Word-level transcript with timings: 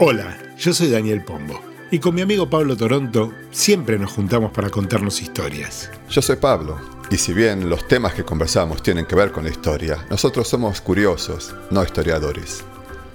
Hola, 0.00 0.36
yo 0.58 0.72
soy 0.72 0.90
Daniel 0.90 1.22
Pombo 1.22 1.60
y 1.92 2.00
con 2.00 2.16
mi 2.16 2.20
amigo 2.20 2.50
Pablo 2.50 2.76
Toronto 2.76 3.32
siempre 3.52 3.96
nos 3.96 4.10
juntamos 4.10 4.50
para 4.50 4.68
contarnos 4.68 5.22
historias. 5.22 5.88
Yo 6.10 6.20
soy 6.20 6.34
Pablo 6.34 6.80
y 7.12 7.16
si 7.16 7.32
bien 7.32 7.70
los 7.70 7.86
temas 7.86 8.12
que 8.12 8.24
conversamos 8.24 8.82
tienen 8.82 9.06
que 9.06 9.14
ver 9.14 9.30
con 9.30 9.44
la 9.44 9.50
historia, 9.50 10.04
nosotros 10.10 10.48
somos 10.48 10.80
curiosos, 10.80 11.54
no 11.70 11.84
historiadores. 11.84 12.64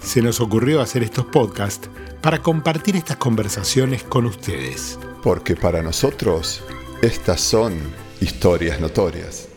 Se 0.02 0.22
nos 0.22 0.40
ocurrió 0.40 0.80
hacer 0.80 1.04
estos 1.04 1.26
podcasts 1.26 1.90
para 2.22 2.42
compartir 2.42 2.96
estas 2.96 3.18
conversaciones 3.18 4.04
con 4.04 4.26
ustedes. 4.26 4.98
Porque 5.22 5.58
para 5.58 5.84
nosotros 5.84 6.64
estas 7.02 7.42
son 7.42 7.74
historias 8.22 8.80
notorias. 8.80 9.49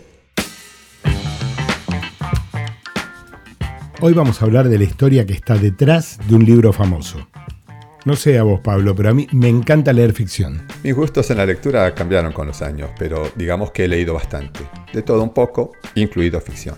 Hoy 4.04 4.14
vamos 4.14 4.42
a 4.42 4.46
hablar 4.46 4.68
de 4.68 4.78
la 4.78 4.82
historia 4.82 5.24
que 5.24 5.32
está 5.32 5.56
detrás 5.56 6.18
de 6.26 6.34
un 6.34 6.44
libro 6.44 6.72
famoso. 6.72 7.28
No 8.04 8.16
sé 8.16 8.36
a 8.36 8.42
vos, 8.42 8.58
Pablo, 8.58 8.96
pero 8.96 9.10
a 9.10 9.14
mí 9.14 9.28
me 9.30 9.48
encanta 9.48 9.92
leer 9.92 10.12
ficción. 10.12 10.66
Mis 10.82 10.92
gustos 10.92 11.30
en 11.30 11.36
la 11.36 11.46
lectura 11.46 11.94
cambiaron 11.94 12.32
con 12.32 12.48
los 12.48 12.62
años, 12.62 12.90
pero 12.98 13.30
digamos 13.36 13.70
que 13.70 13.84
he 13.84 13.88
leído 13.88 14.14
bastante. 14.14 14.58
De 14.92 15.02
todo 15.02 15.22
un 15.22 15.32
poco, 15.32 15.70
incluido 15.94 16.40
ficción. 16.40 16.74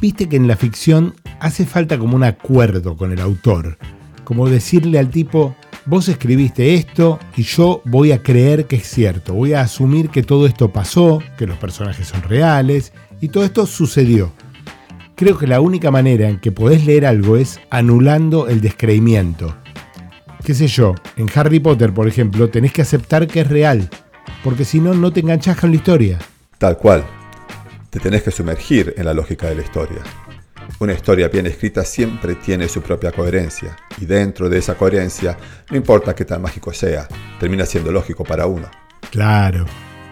Viste 0.00 0.28
que 0.28 0.36
en 0.36 0.46
la 0.46 0.54
ficción 0.54 1.16
hace 1.40 1.66
falta 1.66 1.98
como 1.98 2.14
un 2.14 2.22
acuerdo 2.22 2.96
con 2.96 3.10
el 3.10 3.18
autor, 3.18 3.76
como 4.22 4.48
decirle 4.48 5.00
al 5.00 5.10
tipo, 5.10 5.56
vos 5.86 6.08
escribiste 6.08 6.74
esto 6.74 7.18
y 7.36 7.42
yo 7.42 7.82
voy 7.84 8.12
a 8.12 8.22
creer 8.22 8.66
que 8.66 8.76
es 8.76 8.86
cierto, 8.86 9.34
voy 9.34 9.54
a 9.54 9.62
asumir 9.62 10.08
que 10.08 10.22
todo 10.22 10.46
esto 10.46 10.70
pasó, 10.70 11.20
que 11.36 11.48
los 11.48 11.58
personajes 11.58 12.06
son 12.06 12.22
reales 12.22 12.92
y 13.20 13.26
todo 13.26 13.42
esto 13.42 13.66
sucedió. 13.66 14.32
Creo 15.22 15.38
que 15.38 15.46
la 15.46 15.60
única 15.60 15.92
manera 15.92 16.28
en 16.28 16.40
que 16.40 16.50
podés 16.50 16.84
leer 16.84 17.06
algo 17.06 17.36
es 17.36 17.60
anulando 17.70 18.48
el 18.48 18.60
descreimiento. 18.60 19.56
Qué 20.44 20.52
sé 20.52 20.66
yo, 20.66 20.96
en 21.16 21.28
Harry 21.32 21.60
Potter, 21.60 21.94
por 21.94 22.08
ejemplo, 22.08 22.50
tenés 22.50 22.72
que 22.72 22.82
aceptar 22.82 23.28
que 23.28 23.42
es 23.42 23.46
real, 23.48 23.88
porque 24.42 24.64
si 24.64 24.80
no, 24.80 24.94
no 24.94 25.12
te 25.12 25.20
enganchás 25.20 25.56
con 25.60 25.70
la 25.70 25.76
historia. 25.76 26.18
Tal 26.58 26.76
cual. 26.76 27.04
Te 27.90 28.00
tenés 28.00 28.24
que 28.24 28.32
sumergir 28.32 28.94
en 28.96 29.04
la 29.04 29.14
lógica 29.14 29.48
de 29.48 29.54
la 29.54 29.62
historia. 29.62 30.02
Una 30.80 30.92
historia 30.92 31.28
bien 31.28 31.46
escrita 31.46 31.84
siempre 31.84 32.34
tiene 32.34 32.68
su 32.68 32.82
propia 32.82 33.12
coherencia, 33.12 33.76
y 34.00 34.06
dentro 34.06 34.48
de 34.48 34.58
esa 34.58 34.74
coherencia, 34.74 35.38
no 35.70 35.76
importa 35.76 36.16
qué 36.16 36.24
tan 36.24 36.42
mágico 36.42 36.72
sea, 36.72 37.06
termina 37.38 37.64
siendo 37.64 37.92
lógico 37.92 38.24
para 38.24 38.46
uno. 38.46 38.68
Claro, 39.12 39.66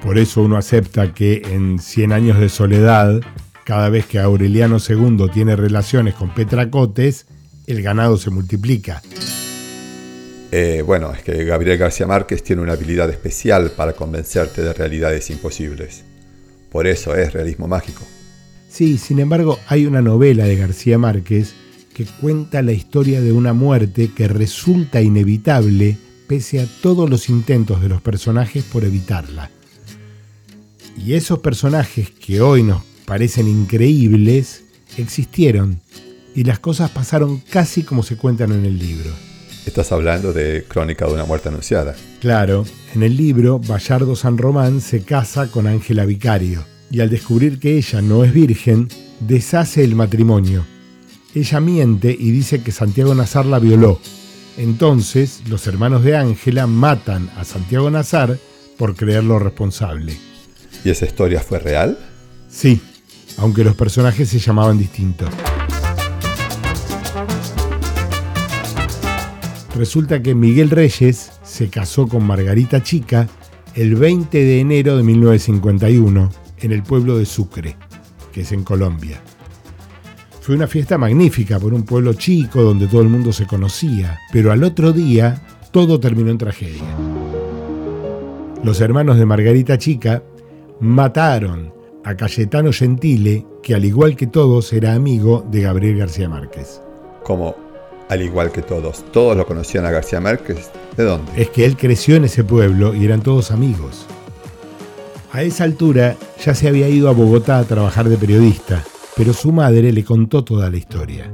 por 0.05 0.19
eso 0.19 0.43
uno 0.43 0.57
acepta 0.57 1.13
que 1.13 1.43
en 1.47 1.81
Cien 1.81 2.13
años 2.13 2.39
de 2.39 2.49
soledad 2.49 3.21
cada 3.71 3.89
vez 3.89 4.05
que 4.07 4.19
Aureliano 4.19 4.79
II 4.79 5.29
tiene 5.33 5.55
relaciones 5.55 6.17
con 6.17 6.35
Petra 6.35 6.69
Cotes, 6.73 7.27
el 7.69 7.83
ganado 7.83 8.17
se 8.17 8.31
multiplica. 8.31 9.01
Eh, 10.51 10.83
bueno, 10.85 11.13
es 11.13 11.23
que 11.23 11.45
Gabriel 11.45 11.79
García 11.79 12.09
Márquez 12.09 12.43
tiene 12.43 12.63
una 12.63 12.73
habilidad 12.73 13.09
especial 13.11 13.71
para 13.71 13.93
convencerte 13.93 14.63
de 14.63 14.73
realidades 14.73 15.31
imposibles. 15.31 16.03
Por 16.73 16.89
eso 16.89 17.15
es 17.15 17.33
realismo 17.33 17.69
mágico. 17.69 18.03
Sí, 18.69 18.99
sin 18.99 19.21
embargo, 19.21 19.57
hay 19.69 19.87
una 19.87 20.03
novela 20.03 20.47
de 20.47 20.57
García 20.57 20.99
Márquez 20.99 21.55
que 21.95 22.07
cuenta 22.21 22.63
la 22.63 22.73
historia 22.73 23.21
de 23.21 23.31
una 23.31 23.53
muerte 23.53 24.11
que 24.13 24.27
resulta 24.27 25.01
inevitable 25.01 25.97
pese 26.27 26.59
a 26.59 26.67
todos 26.83 27.09
los 27.09 27.29
intentos 27.29 27.81
de 27.81 27.89
los 27.89 28.03
personajes 28.03 28.65
por 28.65 28.83
evitarla. 28.83 29.49
Y 30.99 31.15
esos 31.15 31.39
personajes 31.39 32.11
que 32.11 32.41
hoy 32.41 32.65
nos 32.65 32.90
parecen 33.11 33.49
increíbles, 33.49 34.63
existieron 34.97 35.81
y 36.33 36.45
las 36.45 36.61
cosas 36.61 36.93
pasaron 36.93 37.39
casi 37.51 37.83
como 37.83 38.05
se 38.05 38.17
cuentan 38.17 38.53
en 38.53 38.65
el 38.65 38.79
libro. 38.79 39.11
Estás 39.67 39.91
hablando 39.91 40.33
de 40.33 40.65
Crónica 40.69 41.07
de 41.07 41.15
una 41.15 41.25
muerte 41.25 41.49
anunciada. 41.49 41.97
Claro, 42.21 42.65
en 42.95 43.03
el 43.03 43.17
libro, 43.17 43.59
Bayardo 43.59 44.15
San 44.15 44.39
Román 44.39 44.81
se 44.81 45.03
casa 45.03 45.51
con 45.51 45.67
Ángela 45.67 46.05
Vicario 46.05 46.65
y 46.89 47.01
al 47.01 47.11
descubrir 47.11 47.59
que 47.59 47.77
ella 47.79 48.01
no 48.01 48.23
es 48.23 48.33
virgen, 48.33 48.87
deshace 49.19 49.83
el 49.83 49.97
matrimonio. 49.97 50.65
Ella 51.35 51.59
miente 51.59 52.17
y 52.17 52.31
dice 52.31 52.63
que 52.63 52.71
Santiago 52.71 53.13
Nazar 53.13 53.45
la 53.45 53.59
violó. 53.59 53.99
Entonces, 54.57 55.43
los 55.49 55.67
hermanos 55.67 56.05
de 56.05 56.17
Ángela 56.17 56.69
matan 56.69 57.29
a 57.37 57.45
Santiago 57.45 57.91
Nazar 57.91 58.39
por 58.79 58.95
creerlo 58.95 59.41
responsable. 59.41 60.17
¿Y 60.85 60.91
esa 60.91 61.07
historia 61.07 61.41
fue 61.41 61.59
real? 61.59 61.99
Sí, 62.49 62.81
aunque 63.39 63.65
los 63.65 63.75
personajes 63.75 64.29
se 64.29 64.39
llamaban 64.39 64.79
distintos. 64.79 65.29
Resulta 69.77 70.23
que 70.23 70.35
Miguel 70.35 70.71
Reyes 70.71 71.33
se 71.43 71.69
casó 71.69 72.07
con 72.07 72.27
Margarita 72.27 72.83
Chica 72.83 73.29
el 73.75 73.95
20 73.95 74.37
de 74.37 74.61
enero 74.61 74.97
de 74.97 75.03
1951 75.03 76.31
en 76.59 76.73
el 76.73 76.83
pueblo 76.83 77.17
de 77.17 77.25
Sucre, 77.25 77.77
que 78.33 78.43
es 78.43 78.53
en 78.53 78.65
Colombia. 78.65 79.21
Fue 80.41 80.55
una 80.55 80.67
fiesta 80.67 80.99
magnífica 80.99 81.59
por 81.59 81.73
un 81.73 81.85
pueblo 81.85 82.15
chico 82.15 82.63
donde 82.63 82.89
todo 82.89 83.03
el 83.03 83.09
mundo 83.09 83.33
se 83.33 83.47
conocía, 83.47 84.19
pero 84.33 84.53
al 84.53 84.65
otro 84.65 84.93
día 84.93 85.43
todo 85.71 86.01
terminó 86.01 86.31
en 86.31 86.39
tragedia. 86.39 86.83
Los 88.63 88.81
hermanos 88.81 89.19
de 89.19 89.27
Margarita 89.27 89.79
Chica 89.79 90.23
mataron 90.81 91.73
a 92.05 92.17
Cayetano 92.17 92.73
Gentile, 92.73 93.47
que 93.63 93.75
al 93.75 93.85
igual 93.85 94.17
que 94.17 94.27
todos 94.27 94.73
era 94.73 94.95
amigo 94.95 95.45
de 95.51 95.63
Gabriel 95.63 95.99
García 95.99 96.29
Márquez. 96.29 96.81
Como 97.23 97.55
al 98.09 98.23
igual 98.23 98.51
que 98.51 98.63
todos, 98.63 99.05
todos 99.13 99.37
lo 99.37 99.47
conocían 99.47 99.85
a 99.85 99.91
García 99.91 100.21
Márquez, 100.21 100.71
¿de 100.97 101.05
dónde? 101.05 101.31
Es 101.37 101.51
que 101.51 101.65
él 101.65 101.77
creció 101.77 102.17
en 102.17 102.25
ese 102.25 102.43
pueblo 102.43 102.95
y 102.95 103.05
eran 103.05 103.23
todos 103.23 103.51
amigos. 103.51 104.07
A 105.33 105.43
esa 105.43 105.65
altura 105.65 106.17
ya 106.45 106.55
se 106.55 106.67
había 106.67 106.89
ido 106.89 107.09
a 107.09 107.13
Bogotá 107.13 107.59
a 107.59 107.65
trabajar 107.65 108.09
de 108.09 108.17
periodista, 108.17 108.83
pero 109.17 109.33
su 109.33 109.53
madre 109.53 109.93
le 109.93 110.05
contó 110.05 110.43
toda 110.43 110.69
la 110.71 110.77
historia. 110.77 111.31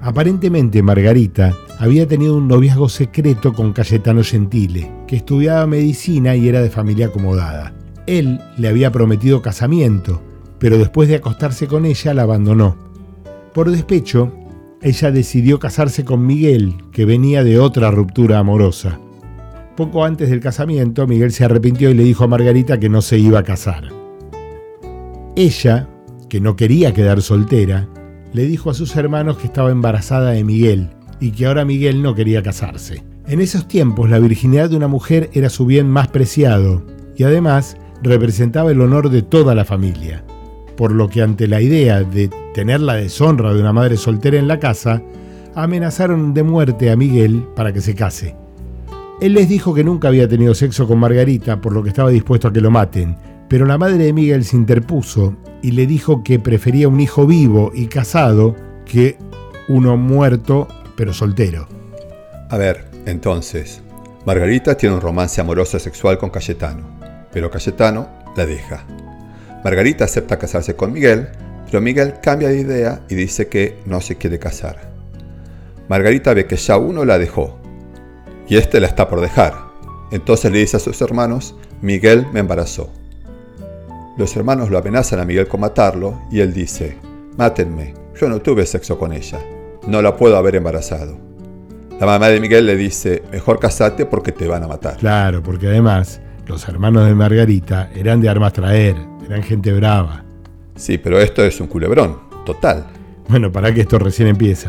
Aparentemente 0.00 0.82
Margarita 0.82 1.54
había 1.78 2.08
tenido 2.08 2.36
un 2.36 2.48
noviazgo 2.48 2.88
secreto 2.88 3.52
con 3.52 3.72
Cayetano 3.72 4.24
Gentile, 4.24 4.90
que 5.06 5.16
estudiaba 5.16 5.66
medicina 5.66 6.34
y 6.34 6.48
era 6.48 6.60
de 6.60 6.70
familia 6.70 7.06
acomodada. 7.06 7.72
Él 8.06 8.40
le 8.56 8.68
había 8.68 8.90
prometido 8.90 9.42
casamiento, 9.42 10.20
pero 10.58 10.76
después 10.76 11.08
de 11.08 11.16
acostarse 11.16 11.68
con 11.68 11.86
ella 11.86 12.14
la 12.14 12.22
abandonó. 12.22 12.76
Por 13.54 13.70
despecho, 13.70 14.32
ella 14.82 15.12
decidió 15.12 15.60
casarse 15.60 16.04
con 16.04 16.26
Miguel, 16.26 16.74
que 16.90 17.04
venía 17.04 17.44
de 17.44 17.60
otra 17.60 17.92
ruptura 17.92 18.38
amorosa. 18.40 18.98
Poco 19.76 20.04
antes 20.04 20.30
del 20.30 20.40
casamiento, 20.40 21.06
Miguel 21.06 21.32
se 21.32 21.44
arrepintió 21.44 21.90
y 21.90 21.94
le 21.94 22.02
dijo 22.02 22.24
a 22.24 22.28
Margarita 22.28 22.80
que 22.80 22.88
no 22.88 23.02
se 23.02 23.18
iba 23.18 23.38
a 23.38 23.44
casar. 23.44 23.90
Ella, 25.36 25.88
que 26.28 26.40
no 26.40 26.56
quería 26.56 26.92
quedar 26.92 27.22
soltera, 27.22 27.88
le 28.32 28.46
dijo 28.46 28.70
a 28.70 28.74
sus 28.74 28.96
hermanos 28.96 29.38
que 29.38 29.46
estaba 29.46 29.70
embarazada 29.70 30.32
de 30.32 30.42
Miguel 30.42 30.90
y 31.20 31.32
que 31.32 31.46
ahora 31.46 31.64
Miguel 31.64 32.02
no 32.02 32.14
quería 32.14 32.42
casarse. 32.42 33.02
En 33.26 33.40
esos 33.40 33.68
tiempos 33.68 34.08
la 34.08 34.18
virginidad 34.18 34.70
de 34.70 34.76
una 34.76 34.88
mujer 34.88 35.30
era 35.32 35.50
su 35.50 35.66
bien 35.66 35.88
más 35.88 36.08
preciado 36.08 36.82
y 37.16 37.24
además 37.24 37.76
representaba 38.02 38.70
el 38.70 38.80
honor 38.80 39.10
de 39.10 39.22
toda 39.22 39.54
la 39.54 39.64
familia, 39.64 40.24
por 40.76 40.92
lo 40.92 41.08
que 41.08 41.22
ante 41.22 41.46
la 41.46 41.60
idea 41.60 42.02
de 42.02 42.30
tener 42.54 42.80
la 42.80 42.94
deshonra 42.94 43.52
de 43.52 43.60
una 43.60 43.72
madre 43.72 43.96
soltera 43.96 44.38
en 44.38 44.48
la 44.48 44.58
casa, 44.58 45.02
amenazaron 45.54 46.34
de 46.34 46.42
muerte 46.42 46.90
a 46.90 46.96
Miguel 46.96 47.44
para 47.56 47.72
que 47.72 47.80
se 47.80 47.94
case. 47.94 48.36
Él 49.20 49.34
les 49.34 49.48
dijo 49.48 49.74
que 49.74 49.82
nunca 49.82 50.08
había 50.08 50.28
tenido 50.28 50.54
sexo 50.54 50.86
con 50.86 51.00
Margarita, 51.00 51.60
por 51.60 51.72
lo 51.72 51.82
que 51.82 51.88
estaba 51.88 52.10
dispuesto 52.10 52.48
a 52.48 52.52
que 52.52 52.60
lo 52.60 52.70
maten, 52.70 53.16
pero 53.48 53.66
la 53.66 53.78
madre 53.78 53.98
de 53.98 54.12
Miguel 54.12 54.44
se 54.44 54.56
interpuso 54.56 55.34
y 55.60 55.72
le 55.72 55.86
dijo 55.86 56.22
que 56.22 56.38
prefería 56.38 56.88
un 56.88 57.00
hijo 57.00 57.26
vivo 57.26 57.72
y 57.74 57.86
casado 57.86 58.54
que 58.84 59.18
uno 59.68 59.96
muerto 59.96 60.68
pero 60.98 61.14
soltero. 61.14 61.68
A 62.50 62.58
ver, 62.58 62.84
entonces, 63.06 63.80
Margarita 64.26 64.76
tiene 64.76 64.96
un 64.96 65.00
romance 65.00 65.40
amoroso 65.40 65.78
sexual 65.78 66.18
con 66.18 66.28
Cayetano, 66.28 66.98
pero 67.32 67.52
Cayetano 67.52 68.08
la 68.36 68.44
deja. 68.44 68.84
Margarita 69.64 70.04
acepta 70.04 70.40
casarse 70.40 70.74
con 70.74 70.92
Miguel, 70.92 71.28
pero 71.66 71.80
Miguel 71.80 72.14
cambia 72.20 72.48
de 72.48 72.58
idea 72.58 73.00
y 73.08 73.14
dice 73.14 73.46
que 73.46 73.78
no 73.86 74.00
se 74.00 74.16
quiere 74.16 74.40
casar. 74.40 74.90
Margarita 75.88 76.34
ve 76.34 76.46
que 76.46 76.56
ya 76.56 76.76
uno 76.76 77.04
la 77.04 77.16
dejó 77.16 77.60
y 78.48 78.56
este 78.56 78.80
la 78.80 78.88
está 78.88 79.08
por 79.08 79.20
dejar. 79.20 79.54
Entonces 80.10 80.50
le 80.50 80.58
dice 80.58 80.78
a 80.78 80.80
sus 80.80 81.00
hermanos, 81.00 81.54
Miguel 81.80 82.26
me 82.32 82.40
embarazó. 82.40 82.92
Los 84.16 84.36
hermanos 84.36 84.68
lo 84.68 84.78
amenazan 84.78 85.20
a 85.20 85.24
Miguel 85.24 85.46
con 85.46 85.60
matarlo 85.60 86.22
y 86.32 86.40
él 86.40 86.52
dice, 86.52 86.96
mátenme, 87.36 87.94
yo 88.20 88.28
no 88.28 88.42
tuve 88.42 88.66
sexo 88.66 88.98
con 88.98 89.12
ella, 89.12 89.38
no 89.88 90.02
la 90.02 90.16
puedo 90.16 90.36
haber 90.36 90.54
embarazado. 90.56 91.18
La 91.98 92.06
mamá 92.06 92.28
de 92.28 92.40
Miguel 92.40 92.66
le 92.66 92.76
dice, 92.76 93.22
mejor 93.32 93.58
casate 93.58 94.06
porque 94.06 94.30
te 94.30 94.46
van 94.46 94.62
a 94.62 94.68
matar. 94.68 94.98
Claro, 94.98 95.42
porque 95.42 95.66
además 95.66 96.20
los 96.46 96.68
hermanos 96.68 97.06
de 97.06 97.14
Margarita 97.14 97.90
eran 97.94 98.20
de 98.20 98.28
armas 98.28 98.52
traer, 98.52 98.96
eran 99.26 99.42
gente 99.42 99.72
brava. 99.72 100.24
Sí, 100.76 100.98
pero 100.98 101.18
esto 101.18 101.42
es 101.44 101.60
un 101.60 101.66
culebrón, 101.66 102.20
total. 102.44 102.86
Bueno, 103.28 103.50
para 103.50 103.74
que 103.74 103.80
esto 103.80 103.98
recién 103.98 104.28
empieza. 104.28 104.68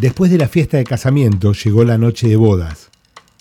Después 0.00 0.30
de 0.30 0.38
la 0.38 0.48
fiesta 0.48 0.76
de 0.76 0.84
casamiento 0.84 1.52
llegó 1.52 1.84
la 1.84 1.98
noche 1.98 2.28
de 2.28 2.36
bodas 2.36 2.90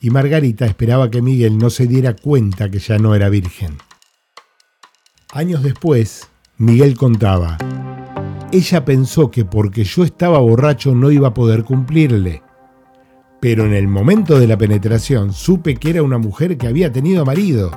y 0.01 0.09
Margarita 0.09 0.65
esperaba 0.65 1.09
que 1.09 1.21
Miguel 1.21 1.57
no 1.57 1.69
se 1.69 1.87
diera 1.87 2.15
cuenta 2.15 2.69
que 2.69 2.79
ya 2.79 2.97
no 2.99 3.15
era 3.15 3.29
virgen. 3.29 3.77
Años 5.33 5.63
después, 5.63 6.29
Miguel 6.57 6.95
contaba, 6.95 7.57
ella 8.51 8.85
pensó 8.85 9.29
que 9.29 9.45
porque 9.45 9.83
yo 9.83 10.03
estaba 10.03 10.39
borracho 10.39 10.95
no 10.95 11.11
iba 11.11 11.29
a 11.29 11.33
poder 11.33 11.63
cumplirle, 11.63 12.41
pero 13.39 13.65
en 13.65 13.73
el 13.73 13.87
momento 13.87 14.39
de 14.39 14.47
la 14.47 14.57
penetración 14.57 15.33
supe 15.33 15.75
que 15.75 15.91
era 15.91 16.03
una 16.03 16.17
mujer 16.17 16.57
que 16.57 16.67
había 16.67 16.91
tenido 16.91 17.25
marido. 17.25 17.71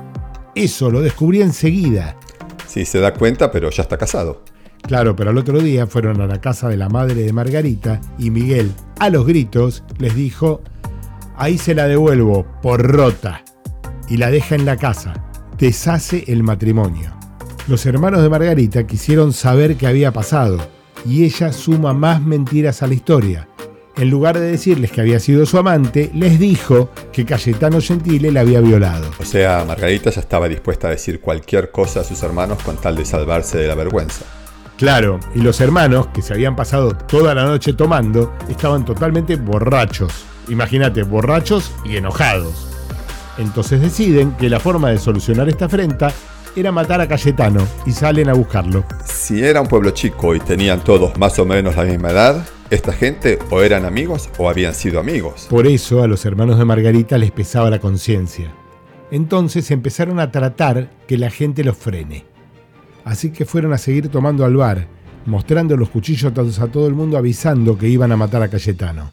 Eso 0.55 0.89
lo 0.89 1.01
descubrí 1.01 1.41
enseguida. 1.41 2.17
Sí, 2.67 2.85
se 2.85 2.99
da 2.99 3.13
cuenta, 3.13 3.51
pero 3.51 3.69
ya 3.69 3.83
está 3.83 3.97
casado. 3.97 4.43
Claro, 4.81 5.15
pero 5.15 5.29
al 5.29 5.37
otro 5.37 5.59
día 5.59 5.85
fueron 5.87 6.21
a 6.21 6.27
la 6.27 6.41
casa 6.41 6.67
de 6.67 6.77
la 6.77 6.89
madre 6.89 7.23
de 7.23 7.33
Margarita 7.33 8.01
y 8.17 8.31
Miguel, 8.31 8.71
a 8.99 9.09
los 9.09 9.27
gritos, 9.27 9.83
les 9.99 10.15
dijo, 10.15 10.61
ahí 11.35 11.57
se 11.57 11.75
la 11.75 11.87
devuelvo, 11.87 12.45
por 12.61 12.81
rota, 12.81 13.43
y 14.09 14.17
la 14.17 14.31
deja 14.31 14.55
en 14.55 14.65
la 14.65 14.77
casa, 14.77 15.13
deshace 15.57 16.23
el 16.27 16.43
matrimonio. 16.43 17.20
Los 17.67 17.85
hermanos 17.85 18.23
de 18.23 18.29
Margarita 18.29 18.87
quisieron 18.87 19.33
saber 19.33 19.75
qué 19.75 19.85
había 19.85 20.11
pasado, 20.11 20.57
y 21.05 21.23
ella 21.23 21.53
suma 21.53 21.93
más 21.93 22.21
mentiras 22.21 22.81
a 22.81 22.87
la 22.87 22.95
historia. 22.95 23.47
En 23.97 24.09
lugar 24.09 24.39
de 24.39 24.51
decirles 24.51 24.91
que 24.91 25.01
había 25.01 25.19
sido 25.19 25.45
su 25.45 25.59
amante, 25.59 26.09
les 26.13 26.39
dijo 26.39 26.89
que 27.13 27.25
Cayetano 27.25 27.79
Gentile 27.79 28.31
la 28.31 28.41
había 28.41 28.61
violado. 28.61 29.11
O 29.19 29.25
sea, 29.25 29.63
Margarita 29.65 30.09
ya 30.09 30.21
estaba 30.21 30.47
dispuesta 30.47 30.87
a 30.87 30.91
decir 30.91 31.21
cualquier 31.21 31.69
cosa 31.71 31.99
a 31.99 32.03
sus 32.03 32.23
hermanos 32.23 32.57
con 32.63 32.77
tal 32.77 32.95
de 32.95 33.05
salvarse 33.05 33.59
de 33.59 33.67
la 33.67 33.75
vergüenza. 33.75 34.25
Claro, 34.77 35.19
y 35.35 35.41
los 35.41 35.61
hermanos, 35.61 36.07
que 36.07 36.23
se 36.23 36.33
habían 36.33 36.55
pasado 36.55 36.93
toda 36.97 37.35
la 37.35 37.43
noche 37.43 37.73
tomando, 37.73 38.33
estaban 38.49 38.85
totalmente 38.85 39.35
borrachos. 39.35 40.25
Imagínate, 40.49 41.03
borrachos 41.03 41.71
y 41.85 41.97
enojados. 41.97 42.67
Entonces 43.37 43.81
deciden 43.81 44.31
que 44.31 44.49
la 44.49 44.59
forma 44.59 44.89
de 44.89 44.97
solucionar 44.97 45.47
esta 45.47 45.65
afrenta 45.65 46.11
era 46.55 46.71
matar 46.71 47.01
a 47.01 47.07
Cayetano 47.07 47.67
y 47.85 47.91
salen 47.91 48.29
a 48.29 48.33
buscarlo. 48.33 48.83
Si 49.05 49.43
era 49.43 49.61
un 49.61 49.67
pueblo 49.67 49.91
chico 49.91 50.35
y 50.35 50.39
tenían 50.39 50.83
todos 50.83 51.17
más 51.17 51.37
o 51.39 51.45
menos 51.45 51.75
la 51.75 51.83
misma 51.83 52.11
edad, 52.11 52.45
esta 52.69 52.93
gente 52.93 53.39
o 53.49 53.61
eran 53.61 53.85
amigos 53.85 54.29
o 54.37 54.49
habían 54.49 54.73
sido 54.73 54.99
amigos. 54.99 55.47
Por 55.49 55.67
eso 55.67 56.03
a 56.03 56.07
los 56.07 56.25
hermanos 56.25 56.57
de 56.57 56.65
Margarita 56.65 57.17
les 57.17 57.31
pesaba 57.31 57.69
la 57.69 57.79
conciencia. 57.79 58.51
Entonces 59.11 59.71
empezaron 59.71 60.19
a 60.19 60.31
tratar 60.31 60.89
que 61.07 61.17
la 61.17 61.29
gente 61.29 61.63
los 61.63 61.77
frene 61.77 62.31
así 63.05 63.31
que 63.31 63.45
fueron 63.45 63.73
a 63.73 63.77
seguir 63.77 64.09
tomando 64.09 64.45
al 64.45 64.55
bar, 64.55 64.87
mostrando 65.25 65.77
los 65.77 65.89
cuchillos 65.89 66.59
a 66.59 66.67
todo 66.67 66.87
el 66.87 66.93
mundo 66.93 67.17
avisando 67.17 67.77
que 67.77 67.87
iban 67.87 68.11
a 68.11 68.17
matar 68.17 68.41
a 68.43 68.49
Cayetano. 68.49 69.11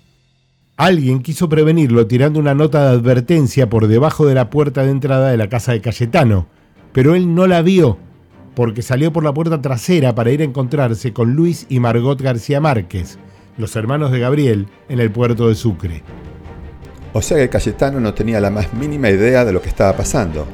Alguien 0.77 1.21
quiso 1.21 1.49
prevenirlo 1.49 2.07
tirando 2.07 2.39
una 2.39 2.55
nota 2.55 2.85
de 2.85 2.97
advertencia 2.97 3.69
por 3.69 3.89
debajo 3.89 4.27
de 4.27 4.35
la 4.35 4.49
puerta 4.49 4.85
de 4.85 4.93
entrada 4.93 5.31
de 5.31 5.37
la 5.37 5.49
casa 5.49 5.73
de 5.73 5.81
Cayetano, 5.81 6.47
pero 6.99 7.15
él 7.15 7.33
no 7.33 7.47
la 7.47 7.63
vio, 7.63 7.97
porque 8.57 8.83
salió 8.83 9.13
por 9.13 9.23
la 9.23 9.33
puerta 9.33 9.63
trasera 9.63 10.17
para 10.17 10.33
ir 10.33 10.41
a 10.41 10.45
encontrarse 10.45 11.13
con 11.13 11.33
Luis 11.33 11.65
y 11.69 11.79
Margot 11.79 12.21
García 12.21 12.61
Márquez, 12.61 13.21
los 13.57 13.77
hermanos 13.77 14.11
de 14.11 14.19
Gabriel, 14.19 14.67
en 14.89 14.99
el 14.99 15.13
puerto 15.13 15.49
de 15.49 15.55
Sucre. 15.55 16.03
O 17.13 17.23
sea 17.23 17.37
que 17.37 17.49
Cayetano 17.49 18.01
no 18.01 18.15
tenía 18.15 18.41
la 18.41 18.51
más 18.51 18.75
mínima 18.75 19.11
idea 19.11 19.45
de 19.45 19.53
lo 19.53 19.63
que 19.63 19.69
estaba 19.69 19.97
pasando, 19.97 20.45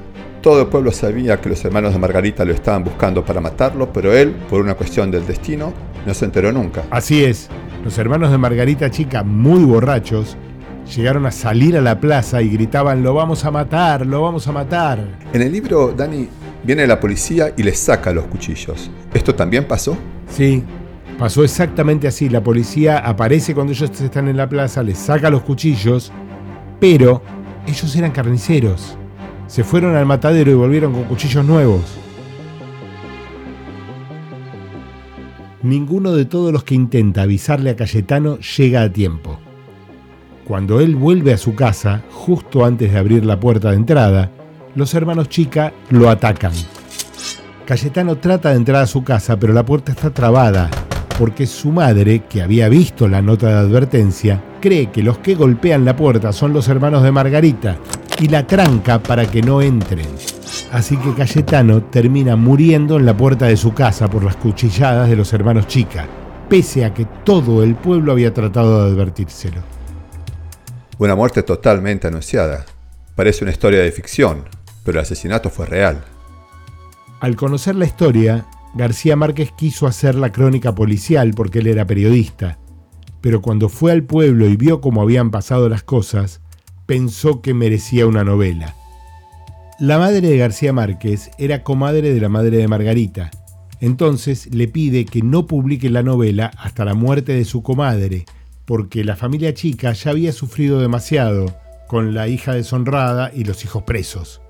todo 0.42 0.60
el 0.60 0.66
pueblo 0.66 0.92
sabía 0.92 1.40
que 1.40 1.48
los 1.48 1.64
hermanos 1.64 1.94
de 1.94 1.98
Margarita 1.98 2.44
lo 2.44 2.52
estaban 2.52 2.84
buscando 2.84 3.24
para 3.24 3.40
matarlo, 3.40 3.90
pero 3.90 4.12
él, 4.12 4.32
por 4.50 4.60
una 4.60 4.74
cuestión 4.74 5.10
del 5.10 5.26
destino, 5.26 5.72
no 6.04 6.12
se 6.12 6.26
enteró 6.26 6.52
nunca. 6.52 6.84
Así 6.90 7.24
es, 7.24 7.48
los 7.82 7.96
hermanos 7.96 8.30
de 8.30 8.36
Margarita 8.36 8.90
Chica, 8.90 9.22
muy 9.22 9.64
borrachos, 9.64 10.36
llegaron 10.86 11.26
a 11.26 11.30
salir 11.30 11.76
a 11.76 11.80
la 11.80 12.00
plaza 12.00 12.42
y 12.42 12.48
gritaban, 12.48 13.02
lo 13.02 13.14
vamos 13.14 13.44
a 13.44 13.50
matar, 13.50 14.06
lo 14.06 14.22
vamos 14.22 14.46
a 14.48 14.52
matar. 14.52 14.98
En 15.32 15.42
el 15.42 15.52
libro, 15.52 15.92
Dani, 15.92 16.28
viene 16.62 16.86
la 16.86 17.00
policía 17.00 17.52
y 17.56 17.62
les 17.62 17.78
saca 17.78 18.12
los 18.12 18.26
cuchillos. 18.26 18.90
¿Esto 19.12 19.34
también 19.34 19.66
pasó? 19.66 19.96
Sí, 20.28 20.62
pasó 21.18 21.44
exactamente 21.44 22.08
así. 22.08 22.28
La 22.28 22.42
policía 22.42 22.98
aparece 22.98 23.54
cuando 23.54 23.72
ellos 23.72 23.90
están 24.00 24.28
en 24.28 24.36
la 24.36 24.48
plaza, 24.48 24.82
les 24.82 24.98
saca 24.98 25.30
los 25.30 25.42
cuchillos, 25.42 26.12
pero 26.80 27.22
ellos 27.66 27.96
eran 27.96 28.10
carniceros 28.10 28.96
se 29.46 29.62
fueron 29.62 29.94
al 29.94 30.06
matadero 30.06 30.50
y 30.50 30.54
volvieron 30.54 30.92
con 30.92 31.04
cuchillos 31.04 31.44
nuevos. 31.44 31.82
Ninguno 35.62 36.12
de 36.12 36.24
todos 36.24 36.52
los 36.52 36.64
que 36.64 36.74
intenta 36.74 37.22
avisarle 37.22 37.70
a 37.70 37.76
Cayetano 37.76 38.38
llega 38.38 38.82
a 38.82 38.92
tiempo. 38.92 39.38
Cuando 40.46 40.80
él 40.80 40.94
vuelve 40.94 41.32
a 41.32 41.38
su 41.38 41.54
casa, 41.54 42.02
justo 42.10 42.66
antes 42.66 42.92
de 42.92 42.98
abrir 42.98 43.24
la 43.24 43.40
puerta 43.40 43.70
de 43.70 43.76
entrada, 43.76 44.30
los 44.74 44.92
hermanos 44.92 45.30
Chica 45.30 45.72
lo 45.88 46.10
atacan. 46.10 46.52
Cayetano 47.64 48.16
trata 48.16 48.50
de 48.50 48.56
entrar 48.56 48.82
a 48.82 48.86
su 48.86 49.02
casa, 49.02 49.38
pero 49.38 49.54
la 49.54 49.64
puerta 49.64 49.92
está 49.92 50.10
trabada, 50.10 50.70
porque 51.18 51.46
su 51.46 51.72
madre, 51.72 52.24
que 52.28 52.42
había 52.42 52.68
visto 52.68 53.08
la 53.08 53.22
nota 53.22 53.48
de 53.48 53.54
advertencia, 53.54 54.42
cree 54.60 54.90
que 54.90 55.02
los 55.02 55.16
que 55.18 55.34
golpean 55.34 55.86
la 55.86 55.96
puerta 55.96 56.30
son 56.30 56.52
los 56.52 56.68
hermanos 56.68 57.02
de 57.02 57.12
Margarita 57.12 57.78
y 58.20 58.28
la 58.28 58.46
tranca 58.46 59.02
para 59.02 59.24
que 59.24 59.40
no 59.40 59.62
entren. 59.62 60.08
Así 60.72 60.98
que 60.98 61.14
Cayetano 61.14 61.84
termina 61.84 62.36
muriendo 62.36 62.98
en 62.98 63.06
la 63.06 63.16
puerta 63.16 63.46
de 63.46 63.56
su 63.56 63.72
casa 63.72 64.10
por 64.10 64.22
las 64.22 64.36
cuchilladas 64.36 65.08
de 65.08 65.16
los 65.16 65.32
hermanos 65.32 65.68
Chica, 65.68 66.06
pese 66.50 66.84
a 66.84 66.92
que 66.92 67.06
todo 67.24 67.62
el 67.62 67.76
pueblo 67.76 68.12
había 68.12 68.34
tratado 68.34 68.84
de 68.84 68.90
advertírselo. 68.90 69.62
Una 70.98 71.16
muerte 71.16 71.42
totalmente 71.42 72.06
anunciada. 72.06 72.64
Parece 73.16 73.44
una 73.44 73.50
historia 73.50 73.80
de 73.80 73.90
ficción, 73.90 74.44
pero 74.84 74.98
el 74.98 75.02
asesinato 75.02 75.50
fue 75.50 75.66
real. 75.66 76.04
Al 77.20 77.36
conocer 77.36 77.74
la 77.74 77.86
historia, 77.86 78.46
García 78.74 79.16
Márquez 79.16 79.50
quiso 79.56 79.86
hacer 79.86 80.14
la 80.14 80.30
crónica 80.30 80.74
policial 80.74 81.32
porque 81.34 81.60
él 81.60 81.68
era 81.68 81.86
periodista, 81.86 82.58
pero 83.20 83.40
cuando 83.40 83.68
fue 83.68 83.92
al 83.92 84.04
pueblo 84.04 84.46
y 84.46 84.56
vio 84.56 84.80
cómo 84.80 85.02
habían 85.02 85.30
pasado 85.30 85.68
las 85.68 85.82
cosas, 85.82 86.40
pensó 86.86 87.40
que 87.40 87.54
merecía 87.54 88.06
una 88.06 88.24
novela. 88.24 88.74
La 89.80 89.98
madre 89.98 90.20
de 90.20 90.36
García 90.36 90.72
Márquez 90.72 91.30
era 91.38 91.62
comadre 91.62 92.12
de 92.12 92.20
la 92.20 92.28
madre 92.28 92.58
de 92.58 92.68
Margarita, 92.68 93.30
entonces 93.80 94.54
le 94.54 94.68
pide 94.68 95.04
que 95.04 95.22
no 95.22 95.46
publique 95.46 95.90
la 95.90 96.02
novela 96.02 96.50
hasta 96.58 96.84
la 96.84 96.94
muerte 96.94 97.32
de 97.32 97.44
su 97.44 97.62
comadre, 97.62 98.24
porque 98.64 99.04
la 99.04 99.16
familia 99.16 99.54
chica 99.54 99.92
ya 99.92 100.10
había 100.10 100.32
sufrido 100.32 100.80
demasiado 100.80 101.54
con 101.86 102.14
la 102.14 102.28
hija 102.28 102.54
deshonrada 102.54 103.30
y 103.34 103.44
los 103.44 103.64
hijos 103.64 103.82
presos. 103.82 104.40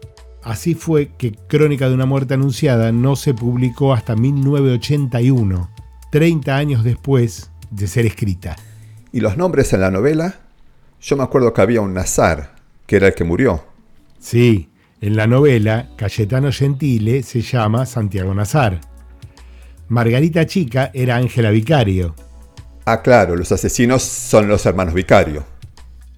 Así 0.43 0.75
fue 0.75 1.11
que 1.17 1.33
Crónica 1.33 1.89
de 1.89 1.95
una 1.95 2.07
muerte 2.07 2.35
anunciada 2.35 2.93
no 2.93 3.17
se 3.17 3.35
publicó 3.35 3.95
hasta 3.95 4.15
1981, 4.15 5.71
30 6.11 6.57
años 6.57 6.85
después 6.85 7.51
de 7.71 7.87
ser 7.87 8.07
escrita. 8.07 8.57
¿Y 9.11 9.21
los 9.21 9.37
nombres 9.37 9.73
en 9.73 9.81
la 9.81 9.91
novela? 9.91 10.41
Yo 11.01 11.17
me 11.17 11.23
acuerdo 11.23 11.53
que 11.53 11.63
había 11.63 11.81
un 11.81 11.95
Nazar, 11.95 12.55
que 12.87 12.97
era 12.97 13.09
el 13.09 13.15
que 13.15 13.25
murió. 13.25 13.65
Sí, 14.19 14.69
en 15.01 15.17
la 15.17 15.27
novela, 15.27 15.89
Cayetano 15.97 16.51
Gentile 16.53 17.23
se 17.23 17.43
llama 17.43 17.85
Santiago 17.85 18.35
Nazar. 18.35 18.81
Margarita 19.89 20.47
Chica 20.47 20.91
era 20.95 21.17
Ángela 21.17 21.51
Vicario. 21.51 22.15
Ah, 22.87 23.03
claro, 23.03 23.37
los 23.37 23.51
asesinos 23.51 24.03
son 24.03 24.49
los 24.49 24.67
hermanos 24.67 24.95
Vicario. 24.95 25.45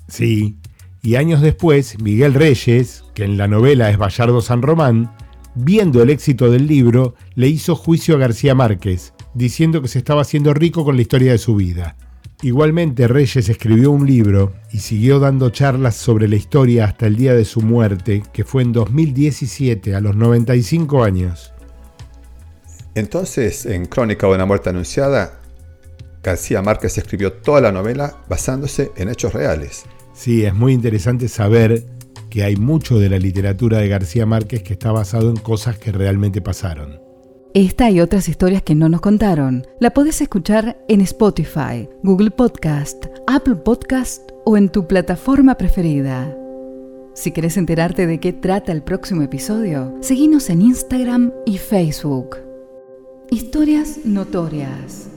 Sí, 0.08 0.56
y 1.02 1.14
años 1.14 1.40
después, 1.40 2.00
Miguel 2.00 2.34
Reyes, 2.34 3.04
que 3.14 3.24
en 3.24 3.36
la 3.36 3.46
novela 3.46 3.90
es 3.90 3.98
Bayardo 3.98 4.40
San 4.40 4.62
Román, 4.62 5.14
viendo 5.54 6.02
el 6.02 6.10
éxito 6.10 6.50
del 6.50 6.66
libro, 6.66 7.14
le 7.36 7.46
hizo 7.46 7.76
juicio 7.76 8.16
a 8.16 8.18
García 8.18 8.56
Márquez, 8.56 9.12
diciendo 9.32 9.80
que 9.80 9.88
se 9.88 9.98
estaba 9.98 10.22
haciendo 10.22 10.52
rico 10.52 10.84
con 10.84 10.96
la 10.96 11.02
historia 11.02 11.30
de 11.30 11.38
su 11.38 11.54
vida. 11.54 11.96
Igualmente 12.42 13.08
Reyes 13.08 13.48
escribió 13.48 13.92
un 13.92 14.06
libro 14.06 14.52
y 14.72 14.80
siguió 14.80 15.20
dando 15.20 15.50
charlas 15.50 15.94
sobre 15.94 16.28
la 16.28 16.36
historia 16.36 16.84
hasta 16.84 17.06
el 17.06 17.16
día 17.16 17.34
de 17.34 17.44
su 17.44 17.62
muerte, 17.62 18.22
que 18.32 18.44
fue 18.44 18.62
en 18.62 18.72
2017, 18.72 19.94
a 19.94 20.00
los 20.00 20.16
95 20.16 21.04
años. 21.04 21.52
Entonces, 22.94 23.64
en 23.64 23.86
Crónica 23.86 24.26
de 24.26 24.34
una 24.34 24.44
muerte 24.44 24.70
anunciada, 24.70 25.40
García 26.26 26.60
Márquez 26.60 26.98
escribió 26.98 27.32
toda 27.34 27.60
la 27.60 27.70
novela 27.70 28.16
basándose 28.28 28.90
en 28.96 29.08
hechos 29.08 29.32
reales. 29.32 29.84
Sí, 30.12 30.44
es 30.44 30.52
muy 30.52 30.72
interesante 30.72 31.28
saber 31.28 31.86
que 32.28 32.42
hay 32.42 32.56
mucho 32.56 32.98
de 32.98 33.08
la 33.08 33.18
literatura 33.20 33.78
de 33.78 33.86
García 33.86 34.26
Márquez 34.26 34.64
que 34.64 34.72
está 34.72 34.90
basado 34.90 35.30
en 35.30 35.36
cosas 35.36 35.78
que 35.78 35.92
realmente 35.92 36.40
pasaron. 36.40 37.00
Esta 37.54 37.90
y 37.90 38.00
otras 38.00 38.28
historias 38.28 38.62
que 38.62 38.74
no 38.74 38.88
nos 38.88 39.00
contaron 39.00 39.66
la 39.78 39.90
puedes 39.92 40.20
escuchar 40.20 40.76
en 40.88 41.00
Spotify, 41.00 41.88
Google 42.02 42.32
Podcast, 42.32 43.06
Apple 43.28 43.56
Podcast 43.56 44.28
o 44.44 44.56
en 44.56 44.68
tu 44.68 44.88
plataforma 44.88 45.54
preferida. 45.54 46.36
Si 47.14 47.30
quieres 47.30 47.56
enterarte 47.56 48.08
de 48.08 48.18
qué 48.18 48.32
trata 48.32 48.72
el 48.72 48.82
próximo 48.82 49.22
episodio, 49.22 49.96
seguinos 50.00 50.50
en 50.50 50.60
Instagram 50.60 51.32
y 51.46 51.58
Facebook. 51.58 52.36
Historias 53.30 54.00
notorias. 54.04 55.15